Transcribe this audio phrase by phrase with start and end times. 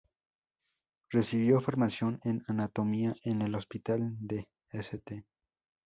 [1.11, 5.23] Recibió formación en anatomía en el Hospital de St.